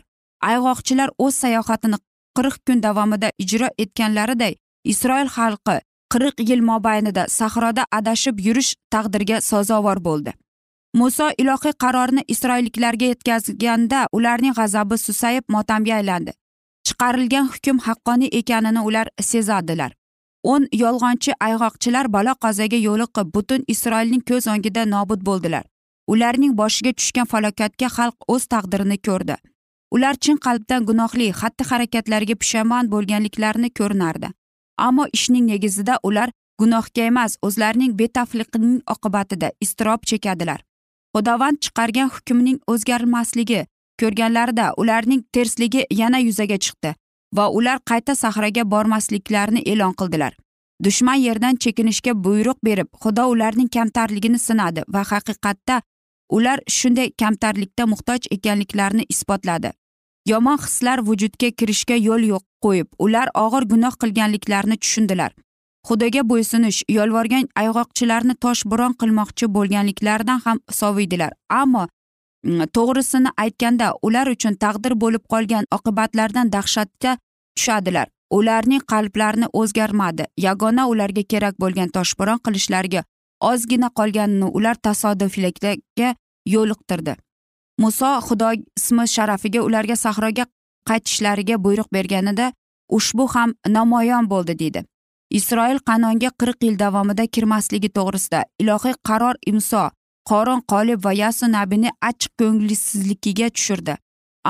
Ayg'oqchilar 0.49 1.09
o'z 1.17 1.35
sayohatini 1.43 1.97
qirq 2.37 2.57
kun 2.67 2.81
davomida 2.87 3.29
ijro 3.43 3.67
etganlariday 3.83 4.53
isroil 4.93 5.29
xalqi 5.37 5.77
qirq 6.13 6.43
yil 6.49 6.61
mobaynida 6.71 7.23
sahroda 7.37 7.83
adashib 7.99 8.39
yurish 8.47 8.71
taqdirga 8.93 9.41
sazovor 9.41 9.99
bo'ldi. 10.07 10.33
Muso 10.99 11.27
ilohiy 11.41 11.73
qarorni 11.83 12.21
isroilliklarga 12.33 13.05
yetkazganda 13.13 13.99
ularning 14.17 14.53
g'azabi 14.59 14.97
susayib 14.97 15.45
motamga 15.55 15.95
aylandi. 15.99 16.31
Chiqarilgan 16.87 17.49
hukm 17.53 17.77
haqqoniy 17.87 18.29
ekanini 18.39 18.81
ular 18.89 19.07
sezadilar. 19.31 19.91
O'n 20.43 20.67
yolg'onchi 20.83 21.31
ayg'oqchilar 21.47 22.07
balo 22.15 22.33
qazoga 22.45 22.79
yo'liqib 22.87 23.33
butun 23.35 23.67
isroilning 23.73 24.23
ko'z 24.29 24.47
o'ngida 24.53 24.85
nobud 24.95 25.21
bo'ldilar. 25.29 25.65
Ularning 26.13 26.53
boshiga 26.61 26.91
tushgan 26.99 27.27
falokatga 27.33 27.87
xalq 27.97 28.17
o'z 28.33 28.43
taqdirini 28.53 28.97
ko'rdi. 29.07 29.35
Ular 29.91 30.15
chin 30.23 30.37
qalbdan 30.45 30.85
gunohli 30.89 31.27
xatti 31.39 31.63
harakatlariga 31.69 32.35
pushaymon 32.41 32.89
bo'lganliklarini 32.93 33.69
ko'rinardi. 33.79 34.29
Ammo 34.87 35.05
ishning 35.17 35.45
negizida 35.51 35.99
ular 36.03 36.29
gunohga 36.59 37.03
emas 37.11 37.37
o'zlarining 37.47 37.93
betafliqining 38.01 38.81
oqibatida 38.93 39.51
iztirob 39.61 40.01
chekadilar. 40.09 40.59
Xudovand 41.15 41.57
chiqargan 41.63 42.09
hukmning 42.15 42.57
o'zgarmasligi 42.73 43.61
ko'rganlarida 44.01 44.65
ularning 44.81 45.21
tersligi 45.33 45.85
yana 46.01 46.19
yuzaga 46.27 46.57
chiqdi 46.65 46.93
va 47.37 47.45
ular 47.59 47.77
qayta 47.89 48.15
sahraga 48.23 48.63
bormasliklarini 48.73 49.61
e'lon 49.71 49.93
qildilar. 49.99 50.33
Dushman 50.83 51.19
yerdan 51.27 51.55
chekinishga 51.63 52.13
buyruq 52.25 52.57
berib 52.67 52.89
xudo 53.03 53.23
ularning 53.33 53.69
kamtarligini 53.75 54.39
sinadi 54.39 54.83
va 54.93 55.01
haqiqatda 55.11 55.81
ular 56.29 56.59
shunday 56.67 57.09
kamtarlikda 57.21 57.85
muhtoj 57.85 58.19
ekanliklarini 58.31 59.05
isbotladi. 59.09 59.71
Yomon 60.25 60.57
hislar 60.57 60.99
vujudga 61.07 61.49
kirishga 61.59 61.95
yo'l 61.95 62.23
yo'q 62.31 62.43
qo'yib 62.63 62.87
ular 62.99 63.29
og'ir 63.43 63.67
gunoh 63.73 63.93
qilganliklarini 64.01 64.77
tushundilar. 64.83 65.31
Xudoga 65.87 66.23
bo'ysunish 66.31 66.79
yolvorgan 66.97 67.45
ayg'oqchilarni 67.61 68.35
toshbo'ron 68.45 68.97
qilmoqchi 69.01 69.47
bo'lganliklaridan 69.57 70.43
ham 70.45 70.59
soviydilar. 70.79 71.31
Ammo 71.61 71.83
mm, 71.87 72.65
to'g'risini 72.75 73.31
aytganda 73.43 73.93
ular 74.07 74.27
uchun 74.35 74.59
taqdir 74.63 74.99
bo'lib 75.03 75.23
qolgan 75.33 75.65
oqibatlardan 75.77 76.51
dahshatga 76.55 77.17
tushadilar. 77.55 78.07
Ularning 78.37 78.81
qalblarini 78.91 79.47
o'zgarmadi. 79.59 80.25
Yagona 80.47 80.87
ularga 80.91 81.23
kerak 81.31 81.55
bo'lgan 81.63 81.93
toshbo'ron 81.97 82.43
qilishlariga 82.45 83.03
ozgina 83.41 83.89
qolganini 83.89 84.45
ular 84.57 84.75
tasodiflikka 84.75 86.15
yo'liqtirdi. 86.45 87.15
Muso 87.79 88.11
xudo 88.27 88.51
ismi 88.77 89.07
sharafiga 89.07 89.61
ularga 89.61 89.95
sahroga 89.95 90.45
qaytishlariga 90.89 91.55
buyruq 91.63 91.89
berganida 91.93 92.53
ushbu 92.89 93.27
ham 93.33 93.53
namoyon 93.67 94.29
bo'ldi 94.29 94.59
deydi. 94.59 94.83
Isroil 95.29 95.79
qanonga 95.89 96.29
qirq 96.39 96.63
yil 96.67 96.79
davomida 96.79 97.27
kirmasligi 97.27 97.89
to'g'risida 97.97 98.43
ilohiy 98.61 98.95
qaror 99.07 99.35
imso 99.51 99.83
qorin 100.29 100.61
qolib 100.71 101.03
va 101.05 101.13
yasu 101.23 101.51
nabini 101.51 101.89
achchiq 102.09 102.31
ko'ngilsizligiga 102.39 103.49
tushirdi. 103.55 103.97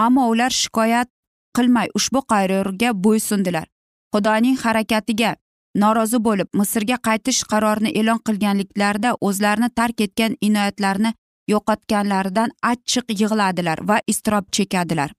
Ammo 0.05 0.29
ular 0.33 0.51
shikoyat 0.61 1.09
qilmay 1.57 1.87
ushbu 1.97 2.21
qarorga 2.31 2.93
bo'ysundilar. 3.05 3.65
Xudoning 4.13 4.57
harakatiga 4.63 5.35
norozi 5.83 6.19
bo'lib 6.27 6.49
misrga 6.59 6.97
qaytish 7.07 7.43
qarorini 7.51 7.91
e'lon 7.99 8.19
qilganliklarida 8.27 9.13
o'zlarini 9.27 9.69
tark 9.79 10.03
etgan 10.05 10.35
inoyatlarini 10.47 11.11
yo'qotganlaridan 11.53 12.53
achchiq 12.71 13.15
yig'ladilar 13.21 13.83
va 13.89 13.97
iztirob 14.13 14.45
chekadilar. 14.57 15.11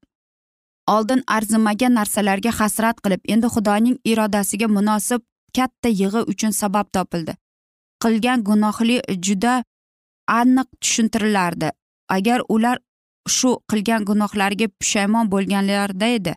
Oldin 0.94 1.22
arzimagan 1.36 1.94
narsalarga 2.00 2.52
hasrat 2.60 3.00
qilib 3.04 3.22
endi 3.34 3.48
xudoning 3.54 3.96
irodasiga 4.12 4.68
munosib 4.76 5.22
katta 5.56 5.88
yig'i 6.00 6.22
uchun 6.32 6.52
sabab 6.60 6.92
topildi. 6.96 7.34
Qilgan 8.02 8.44
gunohli 8.48 8.98
juda 9.26 9.54
aniq 10.40 10.68
tushuntirilardi 10.82 11.70
agar 12.16 12.40
ular 12.54 12.76
shu 13.36 13.50
qilgan 13.70 14.04
gunohlariga 14.10 14.68
pushaymon 14.80 15.30
bo'lganlarida 15.32 16.08
edi 16.18 16.34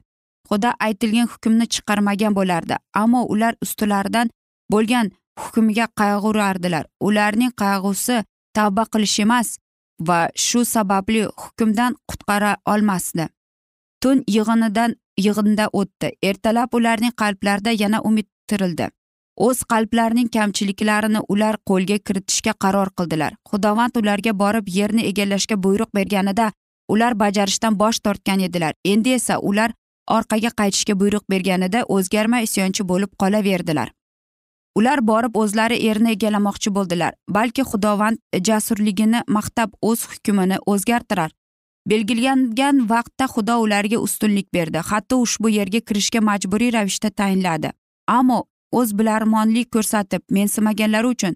xudo 0.52 0.72
aytilgan 0.88 1.28
hukmni 1.34 1.66
chiqarmagan 1.74 2.38
bo'lardi 2.40 2.76
ammo 3.04 3.22
ular 3.34 3.54
ustilaridan 3.66 4.28
bo'lgan 4.74 5.12
hukmiga 5.44 5.88
qayg'urardilar 6.02 6.86
ularning 7.08 7.52
qayg'usi 7.64 8.18
tavba 8.58 8.84
qilish 8.94 9.20
emas 9.26 9.58
va 10.08 10.20
shu 10.36 10.66
sababli 10.66 11.24
hukmdan 11.44 11.96
qutqara 12.10 12.56
olmasdi. 12.74 13.28
Tun 14.02 14.24
yig'inidan 14.36 14.96
yig'inda 15.26 15.68
o'tdi. 15.82 16.10
Ertalab 16.30 16.74
ularning 16.80 17.14
qalblarida 17.22 17.72
yana 17.84 18.02
umid 18.10 18.28
tirildi. 18.48 18.90
O'z 19.38 19.64
qalblarining 19.72 20.30
kamchiliklarini 20.36 21.22
ular 21.34 21.56
qo'lga 21.70 21.98
kiritishga 22.08 22.54
qaror 22.64 22.90
qildilar. 22.98 23.38
Xudovand 23.50 24.02
ularga 24.02 24.34
borib 24.44 24.68
yerni 24.78 25.06
egallashga 25.12 25.56
buyruq 25.66 25.94
berganida 25.98 26.52
ular 26.94 27.14
bajarishdan 27.24 27.80
bosh 27.80 28.00
tortgan 28.06 28.40
edilar. 28.48 28.74
Endi 28.86 29.14
esa 29.20 29.40
ular 29.40 29.72
orqaga 30.08 30.52
qaytishga 30.60 31.00
buyruq 31.00 31.24
berganida 31.30 31.84
o'zgarmay 31.96 32.44
isyonchi 32.44 32.88
bo'lib 32.88 33.12
qolaverdilar. 33.22 33.92
Ular 34.76 35.02
borib 35.08 35.36
o'zlari 35.36 35.78
erni 35.90 36.12
egallamoqchi 36.16 36.72
bo'ldilar 36.76 37.14
balki 37.30 37.64
xudovand 37.72 38.18
jasurligini 38.48 39.22
maqtab 39.28 39.74
o'z 39.82 40.06
hukmini 40.12 40.58
o'zgartirar. 40.66 41.32
Belgilangan 41.90 42.90
vaqtda 42.90 43.26
xudo 43.34 43.58
ularga 43.66 43.98
ustunlik 43.98 44.48
berdi 44.54 44.78
hatto 44.90 45.20
ushbu 45.26 45.50
yerga 45.50 45.80
kirishga 45.80 46.22
majburiy 46.22 46.74
ravishda 46.74 47.10
tayinladi. 47.10 47.72
Ammo 48.08 48.40
o'z 48.72 48.94
bilarmonlik 48.98 49.72
ko'rsatib 49.76 50.22
mensimaganlari 50.30 51.08
uchun 51.16 51.36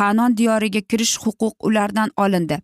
qanon 0.00 0.36
diyoriga 0.36 0.80
kirish 0.80 1.16
huquq 1.24 1.54
ulardan 1.68 2.10
olindi. 2.16 2.58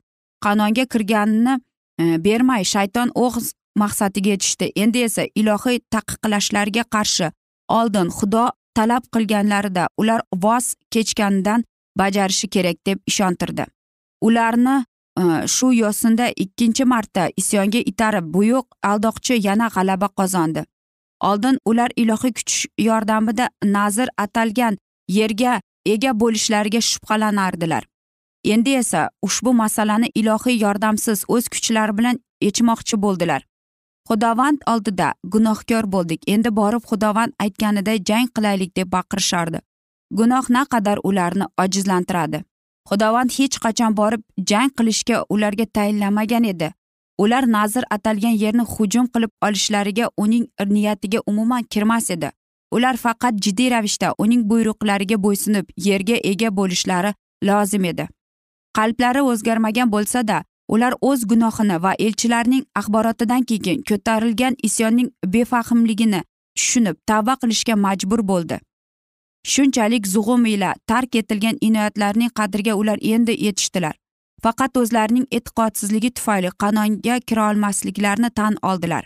Qanonga 0.44 0.84
kirganini 0.92 1.54
e, 2.00 2.24
bermay 2.24 2.64
shayton 2.64 3.12
o'z 3.14 3.52
maqsadiga 3.82 4.30
yetishdi. 4.34 4.72
Endi 4.82 5.04
esa 5.08 5.24
ilohiy 5.40 5.78
taqiqlashlarga 5.94 6.84
qarshi 6.94 7.30
oldin 7.78 8.08
xudo 8.18 8.44
talab 8.78 9.04
qilganlarida 9.14 9.88
ular 10.00 10.20
voz 10.44 10.74
kechganidan 10.94 11.64
bajarishi 11.98 12.48
kerak 12.48 12.78
deb 12.86 12.98
ishontirdi. 13.06 13.64
Ularni 14.22 14.76
e, 15.20 15.22
shu 15.54 15.72
yo'sinda 15.72 16.26
ikkinchi 16.44 16.84
marta 16.84 17.28
isyonga 17.36 17.80
itarib 17.92 18.26
buyuk 18.34 18.66
aldoqchi 18.90 19.40
yana 19.46 19.68
g'alaba 19.74 20.08
qozondi. 20.18 20.64
Oldin 21.28 21.58
ular 21.70 21.90
ilohiy 21.96 22.32
kuch 22.38 22.66
yordamida 22.88 23.48
nazir 23.64 24.08
atalgan 24.24 24.78
yerga 25.18 25.60
ega 25.86 26.12
bo'lishlariga 26.20 26.80
shubhalanardilar. 26.90 27.84
Endi 28.44 28.70
esa 28.82 29.10
ushbu 29.22 29.52
masalani 29.54 30.10
ilohiy 30.14 30.60
yordamsiz 30.64 31.24
o'z 31.28 31.48
kuchlari 31.54 31.98
bilan 31.98 32.20
yechmoqchi 32.46 33.02
bo'ldilar. 33.04 33.42
Xudovand 34.08 34.58
oldida 34.72 35.14
gunohkor 35.24 35.84
bo'ldik. 35.94 36.20
Endi 36.26 36.50
borib 36.60 36.82
xudovand 36.90 37.32
aytganiday 37.44 37.98
jang 38.08 38.28
qilaylik 38.34 38.76
deb 38.76 38.92
baqirishardi 38.92 39.60
gunoh 40.10 40.50
naqadar 40.50 40.98
ularni 41.04 41.46
ojizlantiradi? 41.62 42.42
Xudovand 42.88 43.30
hech 43.36 43.58
qachon 43.64 43.96
borib 43.96 44.22
jang 44.50 44.70
qilishga 44.78 45.24
ularga 45.28 45.66
tayinlamagan 45.66 46.44
edi. 46.44 46.72
Ular 47.18 47.44
nazir 47.52 47.84
atalgan 47.90 48.36
yerni 48.42 48.64
hujum 48.74 49.06
qilib 49.14 49.30
olishlariga 49.46 50.10
uning 50.16 50.46
niyatiga 50.66 51.20
umuman 51.26 51.62
kirmas 51.62 52.10
edi. 52.10 52.30
Ular 52.72 52.96
faqat 52.96 53.34
jiddiy 53.44 53.70
ravishda 53.70 54.14
uning 54.18 54.42
buyruqlariga 54.50 55.16
bo'ysunib 55.24 55.66
yerga 55.88 56.16
ega 56.30 56.56
bo'lishlari 56.56 57.14
lozim 57.44 57.84
edi. 57.84 58.08
Qalblari 58.76 59.22
o'zgarmagan 59.30 59.92
bo'lsa 59.92 60.28
da 60.28 60.44
ular 60.68 60.94
o'z 61.00 61.24
gunohini 61.30 61.82
va 61.82 61.92
elchilarning 62.06 62.64
axborotidan 62.80 63.42
keyin 63.50 63.82
ko'tarilgan 63.90 64.56
isyonning 64.68 65.10
befahmligini 65.34 66.22
tushunib 66.56 66.96
tavba 67.06 67.34
qilishga 67.42 67.76
majbur 67.86 68.22
bo'ldi. 68.30 68.58
Shunchalik 69.52 70.06
zug'um 70.14 70.46
ila 70.46 70.74
tark 70.86 71.14
etilgan 71.20 71.56
inoyatlarning 71.68 72.30
qadriga 72.40 72.74
ular 72.80 72.98
endi 73.14 73.36
yetishdilar. 73.46 73.94
Faqat 74.42 74.76
o'zlarining 74.80 75.26
e'tiqodsizligi 75.36 76.10
tufayli 76.18 76.50
qanonga 76.62 77.20
kira 77.28 77.50
olmasliklarini 77.50 78.30
tan 78.40 78.58
oldilar. 78.62 79.04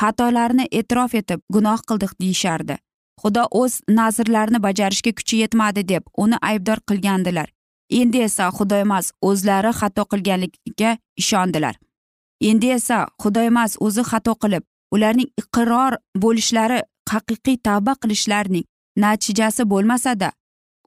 Xatolarini 0.00 0.66
e'tirof 0.78 1.14
etib 1.20 1.40
gunoh 1.54 1.80
qildik 1.88 2.12
deyishardi. 2.20 2.76
Xudo 3.22 3.44
o'z 3.60 3.80
nazrlarini 3.98 4.62
bajarishga 4.66 5.12
kuchi 5.18 5.36
yetmadi 5.42 5.88
deb 5.88 6.02
uni 6.24 6.38
aybdor 6.50 6.78
qilgandilar. 6.90 7.48
Endi 7.90 8.18
esa 8.28 8.50
xudoemas 8.56 9.12
o'zlari 9.22 9.72
xato 9.80 10.02
qilganligiga 10.12 10.90
ishondilar. 11.16 11.74
Endi 12.40 12.68
esa 12.78 12.98
xudoemas 13.22 13.76
o'zi 13.80 14.02
xato 14.10 14.34
qilib 14.42 14.64
ularning 14.94 15.30
iqror 15.42 15.92
bo'lishlari 16.22 16.78
haqiqiy 17.12 17.56
tavba 17.66 17.92
qilishlarining 18.02 18.64
natijasi 18.96 19.62
bo'lmasada 19.72 20.32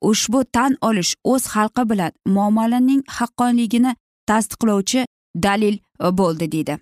ushbu 0.01 0.43
tan 0.55 0.77
olish 0.81 1.15
o'z 1.23 1.43
xalqi 1.53 1.83
bilan 1.91 2.11
muomalaning 2.35 3.01
haqqonligini 3.17 3.95
tasdiqlovchi 4.29 5.05
dalil 5.35 5.75
e, 5.77 6.17
bo'ldi 6.19 6.51
deydi. 6.51 6.77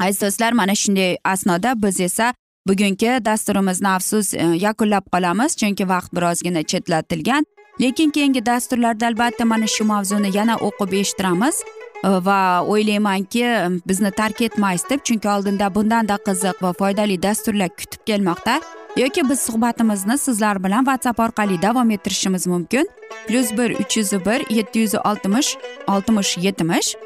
Aziz 0.00 0.20
do'stlar 0.22 0.52
mana 0.52 0.74
shunday 0.82 1.16
asnoda 1.24 1.82
biz 1.82 2.00
esa 2.00 2.34
bugungi 2.68 3.10
dasturimizni 3.24 3.88
afsus 3.88 4.34
e, 4.34 4.44
yakunlab 4.66 5.04
qolamiz 5.12 5.56
chunki 5.60 5.88
vaqt 5.88 6.10
birozgina 6.16 6.62
chetlatilgan. 6.62 7.44
Lekin 7.80 8.10
keyingi 8.10 8.46
dasturlarda 8.46 9.06
albatta 9.06 9.44
mana 9.44 9.66
shu 9.66 9.84
mavzuni 9.84 10.36
yana 10.36 10.56
o'qib 10.56 10.92
eshittiramiz. 11.00 11.62
E, 12.04 12.08
va 12.08 12.64
o'ylaymanki 12.66 13.44
bizni 13.88 14.10
tark 14.10 14.40
etmaysiz 14.40 14.90
deb 14.90 15.00
chunki 15.04 15.28
oldinda 15.28 15.74
bundanda 15.74 16.16
qiziq 16.26 16.62
va 16.62 16.72
foydali 16.72 17.22
dasturlar 17.22 17.68
kutib 17.68 18.06
kelmoqda. 18.06 18.60
Yoki 18.96 19.28
biz 19.28 19.40
suhbatimizni 19.40 20.18
sizlar 20.18 20.64
bilan 20.64 20.84
whatsapp 20.84 21.20
orqali 21.20 21.62
davom 21.62 21.90
ettirishimiz 21.90 22.46
mumkin. 22.46 22.88
plyus 23.26 23.52
bir 23.58 23.70
uch 23.70 23.96
yuz 23.96 24.12
bir 24.12 24.50
yetti 24.50 24.78
yuz 24.78 24.94
oltmish 24.94 25.56
oltmish 25.88 26.38
yetmish 26.38 26.96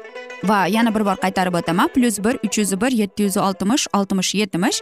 va 0.43 0.67
yana 0.67 0.95
bir 0.95 1.05
bor 1.05 1.17
qaytarib 1.23 1.53
o'taman. 1.59 1.87
Plyus 1.87 2.19
bir 2.19 2.39
uch 2.45 2.57
yuz 2.57 2.81
bir 2.81 2.91
yetti 2.91 3.23
yuz 3.23 3.37
oltmish 3.37 3.87
oltmish 3.93 4.35
yetmish 4.35 4.81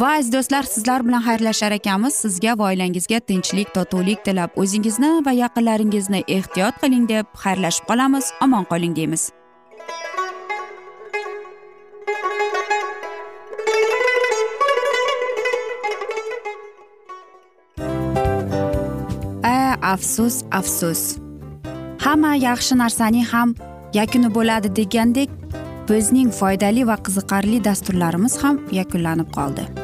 va 0.00 0.08
aziz 0.18 0.32
do'stlar 0.32 0.66
sizlar 0.74 1.06
bilan 1.06 1.22
xayrlashar 1.28 1.72
ekanmiz. 1.78 2.14
Sizga 2.24 2.58
va 2.58 2.64
oilangizga 2.70 3.20
tinchlik 3.30 3.68
totuvlik 3.76 4.24
tilab 4.26 4.58
o'zingizni 4.62 5.10
va 5.26 5.32
yaqinlaringizni 5.42 6.20
ehtiyot 6.36 6.80
qiling 6.82 7.08
deb 7.12 7.26
xayrlashib 7.44 7.86
qolamiz. 7.90 8.32
Omon 8.44 8.64
qoling 8.70 8.96
deymiz. 8.98 9.30
A 19.54 19.76
afsus 19.94 20.42
afsus. 20.60 21.02
Hamma 22.04 22.34
yaxshi 22.48 22.74
narsaning 22.82 23.26
ham 23.32 23.54
yakuni 24.00 24.34
bo'ladi 24.36 24.68
degandek 24.80 25.30
bizning 25.88 26.30
foydali 26.40 26.86
va 26.90 26.96
qiziqarli 27.06 27.64
dasturlarimiz 27.64 28.42
ham 28.42 28.60
yakunlanib 28.80 29.32
qoldi. 29.38 29.83